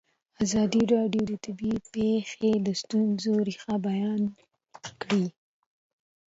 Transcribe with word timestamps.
ازادي 0.43 0.83
راډیو 0.93 1.23
د 1.27 1.33
طبیعي 1.45 1.79
پېښې 1.93 2.51
د 2.65 2.67
ستونزو 2.81 3.31
رېښه 3.47 3.75
بیان 3.87 4.21
کړې. 5.01 5.25